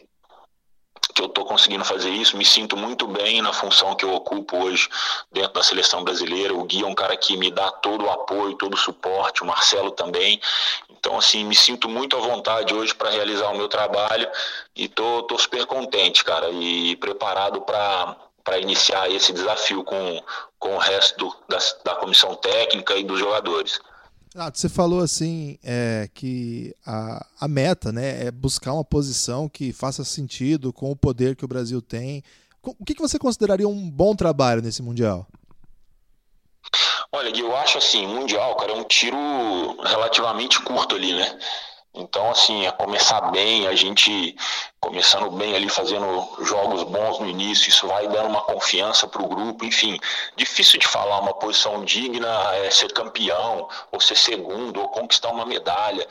que 1.18 1.22
eu 1.22 1.26
estou 1.26 1.44
conseguindo 1.44 1.84
fazer 1.84 2.10
isso, 2.10 2.36
me 2.36 2.44
sinto 2.44 2.76
muito 2.76 3.08
bem 3.08 3.42
na 3.42 3.52
função 3.52 3.96
que 3.96 4.04
eu 4.04 4.14
ocupo 4.14 4.56
hoje 4.56 4.88
dentro 5.32 5.54
da 5.54 5.64
seleção 5.64 6.04
brasileira. 6.04 6.54
O 6.54 6.62
Gui 6.62 6.84
é 6.84 6.86
um 6.86 6.94
cara 6.94 7.16
que 7.16 7.36
me 7.36 7.50
dá 7.50 7.72
todo 7.72 8.04
o 8.04 8.10
apoio, 8.10 8.54
todo 8.54 8.74
o 8.74 8.76
suporte, 8.76 9.42
o 9.42 9.46
Marcelo 9.46 9.90
também. 9.90 10.40
Então, 10.88 11.18
assim, 11.18 11.44
me 11.44 11.56
sinto 11.56 11.88
muito 11.88 12.16
à 12.16 12.20
vontade 12.20 12.72
hoje 12.72 12.94
para 12.94 13.10
realizar 13.10 13.48
o 13.48 13.56
meu 13.56 13.68
trabalho 13.68 14.30
e 14.76 14.86
tô, 14.88 15.24
tô 15.24 15.36
super 15.36 15.66
contente, 15.66 16.22
cara, 16.22 16.50
e 16.50 16.94
preparado 16.96 17.62
para 17.62 18.58
iniciar 18.60 19.10
esse 19.10 19.32
desafio 19.32 19.82
com, 19.82 20.22
com 20.56 20.76
o 20.76 20.78
resto 20.78 21.18
do, 21.18 21.36
da, 21.48 21.58
da 21.84 21.96
comissão 21.96 22.36
técnica 22.36 22.94
e 22.94 23.02
dos 23.02 23.18
jogadores. 23.18 23.80
Ah, 24.40 24.52
você 24.54 24.68
falou 24.68 25.00
assim 25.00 25.58
é, 25.64 26.08
que 26.14 26.72
a, 26.86 27.26
a 27.40 27.48
meta 27.48 27.90
né, 27.90 28.26
é 28.26 28.30
buscar 28.30 28.72
uma 28.72 28.84
posição 28.84 29.48
que 29.48 29.72
faça 29.72 30.04
sentido 30.04 30.72
com 30.72 30.92
o 30.92 30.96
poder 30.96 31.34
que 31.34 31.44
o 31.44 31.48
Brasil 31.48 31.82
tem. 31.82 32.22
O 32.62 32.84
que, 32.84 32.94
que 32.94 33.02
você 33.02 33.18
consideraria 33.18 33.68
um 33.68 33.90
bom 33.90 34.14
trabalho 34.14 34.62
nesse 34.62 34.80
Mundial? 34.80 35.26
Olha, 37.10 37.36
eu 37.36 37.56
acho 37.56 37.78
assim, 37.78 38.06
Mundial, 38.06 38.54
cara, 38.54 38.72
é 38.72 38.76
um 38.76 38.84
tiro 38.84 39.16
relativamente 39.82 40.62
curto 40.62 40.94
ali, 40.94 41.12
né? 41.14 41.38
Então, 41.98 42.30
assim, 42.30 42.64
é 42.64 42.70
começar 42.70 43.20
bem, 43.32 43.66
a 43.66 43.74
gente 43.74 44.36
começando 44.78 45.30
bem 45.32 45.56
ali, 45.56 45.68
fazendo 45.68 46.28
jogos 46.44 46.84
bons 46.84 47.18
no 47.18 47.28
início, 47.28 47.68
isso 47.68 47.88
vai 47.88 48.06
dando 48.06 48.28
uma 48.28 48.42
confiança 48.42 49.08
para 49.08 49.20
o 49.20 49.26
grupo, 49.26 49.64
enfim. 49.64 49.98
Difícil 50.36 50.78
de 50.78 50.86
falar 50.86 51.18
uma 51.18 51.34
posição 51.34 51.84
digna 51.84 52.54
é 52.54 52.70
ser 52.70 52.92
campeão, 52.92 53.68
ou 53.90 54.00
ser 54.00 54.16
segundo, 54.16 54.80
ou 54.80 54.88
conquistar 54.90 55.30
uma 55.30 55.44
medalha. 55.44 56.06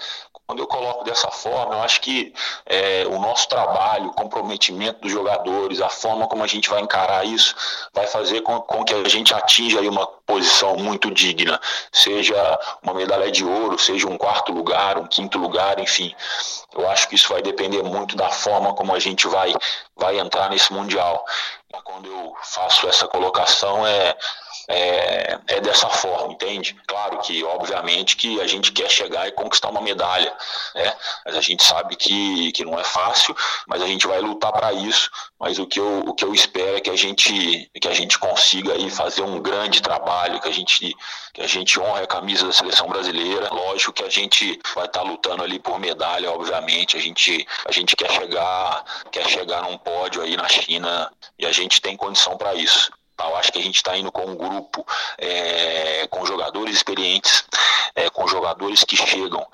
Quando 0.48 0.60
eu 0.60 0.68
coloco 0.68 1.04
dessa 1.04 1.30
forma, 1.30 1.76
eu 1.76 1.82
acho 1.82 2.00
que 2.00 2.34
é, 2.66 3.06
o 3.06 3.20
nosso 3.20 3.50
trabalho, 3.50 4.08
o 4.08 4.14
comprometimento 4.14 5.02
dos 5.02 5.12
jogadores, 5.12 5.82
a 5.82 5.90
forma 5.90 6.26
como 6.26 6.42
a 6.42 6.48
gente 6.48 6.70
vai 6.70 6.80
encarar 6.80 7.26
isso, 7.26 7.54
vai 7.94 8.08
fazer 8.08 8.40
com, 8.40 8.62
com 8.62 8.86
que 8.86 8.94
a 8.94 9.10
gente 9.10 9.34
atinja 9.34 9.82
aí 9.82 9.90
uma 9.90 10.08
posição 10.08 10.78
muito 10.78 11.12
digna, 11.12 11.60
seja 11.92 12.58
uma 12.82 12.94
medalha 12.94 13.30
de 13.30 13.44
ouro, 13.44 13.78
seja 13.78 14.08
um 14.08 14.18
quarto 14.18 14.54
lugar, 14.54 14.98
um 14.98 15.06
quinto 15.06 15.38
lugar, 15.38 15.80
enfim. 15.80 16.16
Eu 16.74 16.90
acho 16.90 17.10
que 17.10 17.16
isso 17.16 17.28
vai 17.28 17.42
depender 17.42 17.84
muito 17.84 18.16
da 18.16 18.30
forma 18.30 18.74
como 18.74 18.96
a 18.96 19.00
gente 19.00 19.28
vai, 19.28 19.54
vai 19.98 20.18
entrar 20.18 20.50
nesse 20.50 20.72
Mundial. 20.72 21.26
Quando 21.84 22.08
eu 22.08 22.34
faço 22.42 22.88
essa 22.88 23.06
colocação, 23.06 23.86
é 23.86 24.16
é, 24.68 25.40
é, 25.48 25.62
dessa 25.62 25.90
forma, 25.90 26.34
entende? 26.34 26.76
Claro 26.86 27.20
que, 27.20 27.44
obviamente, 27.44 28.18
que 28.18 28.42
a 28.42 28.48
gente 28.48 28.72
quer 28.74 28.90
chegar 28.90 29.28
e 29.28 29.32
conquistar 29.32 29.70
uma 29.70 29.82
medalha, 29.82 30.36
né? 30.76 30.94
Mas 31.26 31.38
a 31.38 31.42
gente 31.42 31.64
sabe 31.64 31.96
que, 31.96 32.52
que 32.52 32.66
não 32.66 32.78
é 32.78 32.84
fácil, 32.84 33.36
mas 33.66 33.82
a 33.82 33.88
gente 33.88 34.06
vai 34.06 34.20
lutar 34.20 34.52
para 34.52 34.74
isso. 34.74 35.10
Mas 35.40 35.58
o 35.58 35.66
que, 35.66 35.80
eu, 35.80 36.00
o 36.00 36.14
que 36.14 36.26
eu 36.26 36.34
espero 36.34 36.78
é 36.78 36.82
que 36.82 36.90
a 36.90 36.96
gente, 36.96 37.72
que 37.80 37.88
a 37.88 37.94
gente 37.94 38.20
consiga 38.20 38.74
aí 38.74 38.90
fazer 38.90 39.22
um 39.22 39.40
grande 39.40 39.82
trabalho, 39.82 40.42
que 40.42 40.50
a 40.50 40.54
gente, 40.54 40.94
que 41.34 41.42
a 41.42 41.48
gente 41.48 41.80
honre 41.80 42.04
a 42.04 42.08
camisa 42.08 42.48
da 42.48 42.52
seleção 42.52 42.88
brasileira. 42.90 43.48
Lógico 43.54 43.94
que 43.94 44.04
a 44.04 44.10
gente 44.10 44.60
vai 44.76 44.86
estar 44.86 45.02
tá 45.02 45.02
lutando 45.02 45.44
ali 45.44 45.60
por 45.60 45.80
medalha, 45.80 46.32
obviamente. 46.32 46.98
A 46.98 47.00
gente, 47.00 47.48
a 47.66 47.72
gente 47.72 47.96
quer 47.96 48.12
chegar, 48.12 48.84
quer 49.12 49.30
chegar 49.30 49.62
num 49.62 49.78
pódio 49.78 50.22
aí 50.22 50.36
na 50.36 50.50
China 50.50 51.10
e 51.40 51.46
a 51.46 51.52
gente 51.54 51.80
tem 51.80 51.96
condição 51.96 52.36
para 52.36 52.54
isso. 52.54 52.92
Eu 53.20 53.36
acho 53.36 53.52
que 53.52 53.60
a 53.60 53.64
gente 53.64 53.78
está 53.78 53.98
indo 53.98 54.12
com 54.12 54.26
um 54.26 54.36
grupo 54.36 54.86
é, 55.18 56.08
com 56.08 56.26
jogadores 56.26 56.76
experientes, 56.76 57.44
é, 57.96 58.10
com 58.10 58.28
jogadores 58.28 58.84
que 58.84 58.96
chegam 58.96 59.46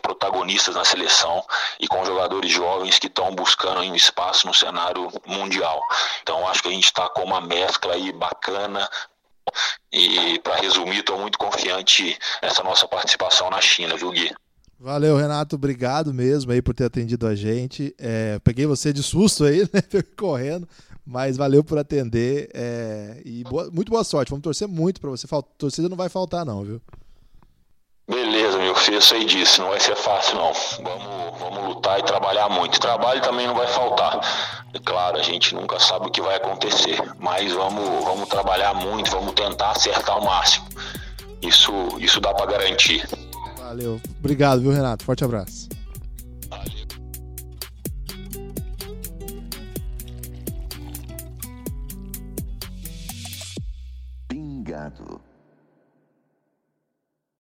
protagonistas 0.00 0.74
na 0.74 0.84
seleção 0.84 1.44
e 1.78 1.86
com 1.86 2.04
jogadores 2.04 2.50
jovens 2.50 2.98
que 2.98 3.06
estão 3.06 3.34
buscando 3.34 3.80
um 3.80 3.94
espaço 3.94 4.46
no 4.46 4.54
cenário 4.54 5.08
mundial. 5.26 5.80
Então 6.22 6.48
acho 6.48 6.62
que 6.62 6.68
a 6.68 6.72
gente 6.72 6.86
está 6.86 7.08
com 7.08 7.22
uma 7.22 7.40
mescla 7.40 7.94
aí 7.94 8.12
bacana 8.12 8.88
e 9.92 10.38
para 10.40 10.56
resumir, 10.56 11.00
estou 11.00 11.18
muito 11.18 11.38
confiante 11.38 12.18
nessa 12.42 12.62
nossa 12.62 12.86
participação 12.86 13.50
na 13.50 13.60
China, 13.60 13.96
viu 13.96 14.10
Gui? 14.10 14.34
Valeu, 14.80 15.14
Renato. 15.14 15.56
Obrigado 15.56 16.14
mesmo 16.14 16.50
aí 16.50 16.62
por 16.62 16.74
ter 16.74 16.84
atendido 16.84 17.26
a 17.26 17.34
gente. 17.34 17.94
É, 17.98 18.40
peguei 18.42 18.64
você 18.64 18.94
de 18.94 19.02
susto 19.02 19.44
aí, 19.44 19.60
né? 19.70 19.82
Correndo. 20.16 20.66
Mas 21.04 21.36
valeu 21.36 21.62
por 21.62 21.76
atender 21.76 22.48
é, 22.54 23.20
e 23.24 23.44
boa, 23.44 23.70
muito 23.70 23.90
boa 23.90 24.02
sorte. 24.02 24.30
Vamos 24.30 24.42
torcer 24.42 24.66
muito 24.66 25.00
para 25.00 25.10
você. 25.10 25.26
Torcida 25.58 25.88
não 25.88 25.96
vai 25.96 26.08
faltar, 26.08 26.46
não, 26.46 26.62
viu? 26.62 26.80
Beleza, 28.08 28.58
meu 28.58 28.74
filho, 28.74 28.96
eu 28.96 29.02
sei 29.02 29.24
disso. 29.26 29.60
Não 29.60 29.68
vai 29.68 29.80
ser 29.80 29.96
fácil, 29.96 30.36
não. 30.36 30.52
Vamos, 30.82 31.38
vamos 31.38 31.74
lutar 31.74 31.98
e 32.00 32.02
trabalhar 32.02 32.48
muito. 32.48 32.80
Trabalho 32.80 33.20
também 33.20 33.46
não 33.46 33.54
vai 33.54 33.66
faltar. 33.66 34.18
É 34.72 34.78
claro, 34.78 35.18
a 35.18 35.22
gente 35.22 35.54
nunca 35.54 35.78
sabe 35.78 36.06
o 36.06 36.10
que 36.10 36.22
vai 36.22 36.36
acontecer, 36.36 36.98
mas 37.18 37.52
vamos, 37.52 38.04
vamos 38.04 38.28
trabalhar 38.28 38.72
muito, 38.74 39.10
vamos 39.10 39.34
tentar 39.34 39.72
acertar 39.72 40.18
o 40.18 40.24
máximo. 40.24 40.66
Isso, 41.42 41.72
isso 41.98 42.20
dá 42.20 42.32
para 42.32 42.46
garantir. 42.46 43.06
Valeu. 43.70 44.00
Obrigado, 44.18 44.60
viu, 44.60 44.72
Renato? 44.72 45.04
Forte 45.04 45.24
abraço. 45.24 45.68
Obrigado. 54.28 55.20